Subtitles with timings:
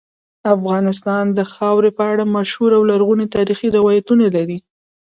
[0.55, 4.57] افغانستان د خاورې په اړه مشهور او لرغوني تاریخی روایتونه لري.